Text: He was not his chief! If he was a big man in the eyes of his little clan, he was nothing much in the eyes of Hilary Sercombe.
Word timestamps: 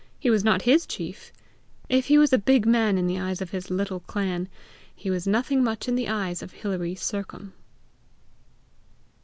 He 0.17 0.31
was 0.31 0.43
not 0.43 0.63
his 0.63 0.87
chief! 0.87 1.31
If 1.87 2.07
he 2.07 2.17
was 2.17 2.33
a 2.33 2.39
big 2.39 2.65
man 2.65 2.97
in 2.97 3.05
the 3.05 3.19
eyes 3.19 3.39
of 3.39 3.51
his 3.51 3.69
little 3.69 3.99
clan, 3.99 4.49
he 4.95 5.11
was 5.11 5.27
nothing 5.27 5.63
much 5.63 5.87
in 5.87 5.93
the 5.93 6.09
eyes 6.09 6.41
of 6.41 6.53
Hilary 6.53 6.95
Sercombe. 6.95 7.53